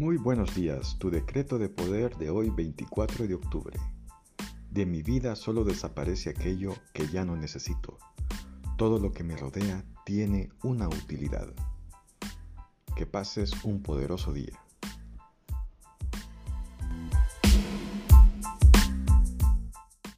[0.00, 3.78] Muy buenos días, tu decreto de poder de hoy 24 de octubre.
[4.70, 7.98] De mi vida solo desaparece aquello que ya no necesito.
[8.78, 11.52] Todo lo que me rodea tiene una utilidad.
[12.96, 14.58] Que pases un poderoso día.